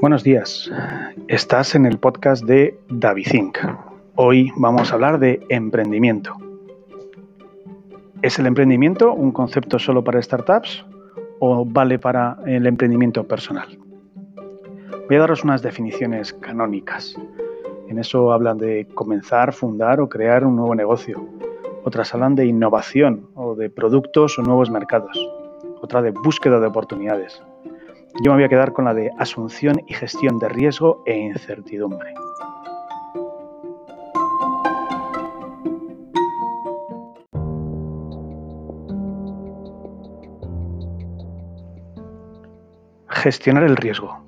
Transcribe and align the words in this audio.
Buenos 0.00 0.22
días, 0.22 0.70
estás 1.26 1.74
en 1.74 1.84
el 1.84 1.98
podcast 1.98 2.44
de 2.44 2.78
Davicink. 2.88 3.58
Hoy 4.14 4.52
vamos 4.56 4.92
a 4.92 4.94
hablar 4.94 5.18
de 5.18 5.44
emprendimiento. 5.48 6.36
¿Es 8.22 8.38
el 8.38 8.46
emprendimiento 8.46 9.12
un 9.12 9.32
concepto 9.32 9.80
solo 9.80 10.04
para 10.04 10.22
startups 10.22 10.86
o 11.40 11.64
vale 11.64 11.98
para 11.98 12.36
el 12.46 12.68
emprendimiento 12.68 13.26
personal? 13.26 13.76
Voy 15.08 15.16
a 15.16 15.18
daros 15.18 15.42
unas 15.42 15.62
definiciones 15.62 16.32
canónicas. 16.32 17.16
En 17.88 17.98
eso 17.98 18.30
hablan 18.30 18.58
de 18.58 18.86
comenzar, 18.94 19.52
fundar 19.52 20.00
o 20.00 20.08
crear 20.08 20.44
un 20.44 20.54
nuevo 20.54 20.76
negocio. 20.76 21.26
Otras 21.82 22.14
hablan 22.14 22.36
de 22.36 22.46
innovación 22.46 23.28
o 23.34 23.56
de 23.56 23.68
productos 23.68 24.38
o 24.38 24.42
nuevos 24.42 24.70
mercados. 24.70 25.18
Otra 25.82 26.02
de 26.02 26.12
búsqueda 26.12 26.60
de 26.60 26.68
oportunidades. 26.68 27.42
Yo 28.14 28.32
me 28.32 28.38
voy 28.38 28.44
a 28.44 28.48
quedar 28.48 28.72
con 28.72 28.86
la 28.86 28.94
de 28.94 29.12
asunción 29.18 29.82
y 29.86 29.94
gestión 29.94 30.38
de 30.38 30.48
riesgo 30.48 31.02
e 31.06 31.16
incertidumbre. 31.16 32.14
Gestionar 43.08 43.64
el 43.64 43.76
riesgo. 43.76 44.24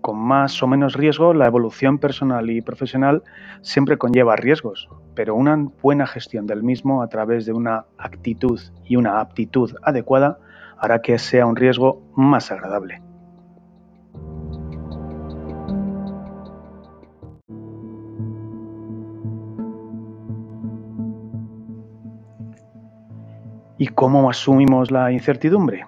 Con 0.00 0.18
más 0.18 0.62
o 0.62 0.66
menos 0.66 0.94
riesgo, 0.94 1.34
la 1.34 1.46
evolución 1.46 1.98
personal 1.98 2.50
y 2.50 2.62
profesional 2.62 3.22
siempre 3.62 3.98
conlleva 3.98 4.36
riesgos, 4.36 4.88
pero 5.14 5.34
una 5.34 5.56
buena 5.82 6.06
gestión 6.06 6.46
del 6.46 6.62
mismo 6.62 7.02
a 7.02 7.08
través 7.08 7.46
de 7.46 7.52
una 7.52 7.86
actitud 7.98 8.60
y 8.84 8.96
una 8.96 9.20
aptitud 9.20 9.74
adecuada 9.82 10.38
hará 10.78 11.02
que 11.02 11.18
sea 11.18 11.46
un 11.46 11.56
riesgo 11.56 12.02
más 12.14 12.50
agradable. 12.52 13.03
¿Y 23.76 23.88
cómo 23.88 24.30
asumimos 24.30 24.92
la 24.92 25.10
incertidumbre? 25.10 25.84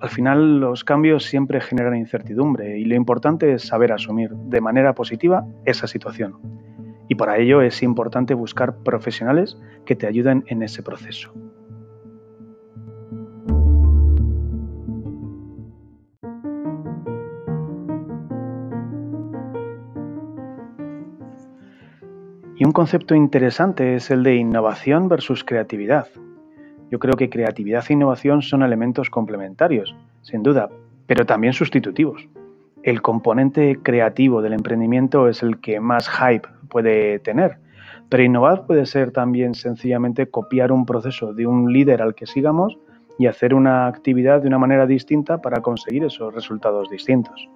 Al 0.00 0.10
final 0.10 0.60
los 0.60 0.84
cambios 0.84 1.24
siempre 1.24 1.60
generan 1.60 1.96
incertidumbre 1.96 2.78
y 2.78 2.84
lo 2.84 2.94
importante 2.94 3.52
es 3.52 3.66
saber 3.66 3.92
asumir 3.92 4.30
de 4.30 4.60
manera 4.60 4.94
positiva 4.94 5.44
esa 5.64 5.88
situación. 5.88 6.36
Y 7.08 7.16
para 7.16 7.38
ello 7.38 7.62
es 7.62 7.82
importante 7.82 8.34
buscar 8.34 8.76
profesionales 8.76 9.58
que 9.84 9.96
te 9.96 10.06
ayuden 10.06 10.44
en 10.46 10.62
ese 10.62 10.84
proceso. 10.84 11.32
Y 22.58 22.64
un 22.64 22.72
concepto 22.72 23.16
interesante 23.16 23.96
es 23.96 24.10
el 24.12 24.22
de 24.22 24.36
innovación 24.36 25.08
versus 25.08 25.42
creatividad. 25.42 26.06
Yo 26.90 26.98
creo 26.98 27.14
que 27.14 27.30
creatividad 27.30 27.84
e 27.88 27.92
innovación 27.92 28.42
son 28.42 28.62
elementos 28.62 29.10
complementarios, 29.10 29.94
sin 30.22 30.42
duda, 30.42 30.68
pero 31.06 31.26
también 31.26 31.52
sustitutivos. 31.52 32.28
El 32.82 33.02
componente 33.02 33.78
creativo 33.82 34.42
del 34.42 34.52
emprendimiento 34.52 35.28
es 35.28 35.42
el 35.42 35.60
que 35.60 35.80
más 35.80 36.08
hype 36.08 36.48
puede 36.68 37.18
tener, 37.18 37.58
pero 38.08 38.22
innovar 38.22 38.66
puede 38.66 38.86
ser 38.86 39.10
también 39.10 39.54
sencillamente 39.54 40.28
copiar 40.28 40.70
un 40.70 40.86
proceso 40.86 41.32
de 41.32 41.46
un 41.46 41.72
líder 41.72 42.02
al 42.02 42.14
que 42.14 42.26
sigamos 42.26 42.78
y 43.18 43.26
hacer 43.26 43.54
una 43.54 43.86
actividad 43.86 44.42
de 44.42 44.48
una 44.48 44.58
manera 44.58 44.86
distinta 44.86 45.38
para 45.38 45.62
conseguir 45.62 46.04
esos 46.04 46.34
resultados 46.34 46.88
distintos. 46.90 47.48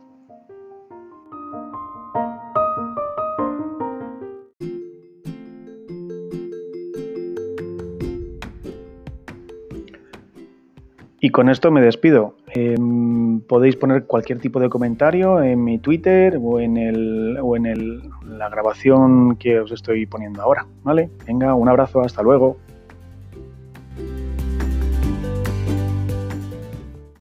Y 11.21 11.31
con 11.31 11.51
esto 11.51 11.71
me 11.71 11.83
despido. 11.83 12.35
Em, 12.49 13.41
podéis 13.43 13.77
poner 13.77 14.07
cualquier 14.07 14.39
tipo 14.39 14.59
de 14.59 14.71
comentario 14.71 15.43
en 15.43 15.63
mi 15.63 15.79
Twitter 15.79 16.39
o 16.41 16.59
en, 16.59 16.79
el, 16.79 17.39
o 17.43 17.57
en 17.57 17.67
el, 17.67 18.03
la 18.25 18.49
grabación 18.49 19.37
que 19.37 19.61
os 19.61 19.71
estoy 19.71 20.07
poniendo 20.07 20.41
ahora. 20.41 20.67
¿Vale? 20.83 21.11
Venga, 21.27 21.55
un 21.55 21.69
abrazo, 21.69 22.01
hasta 22.01 22.23
luego. 22.23 22.57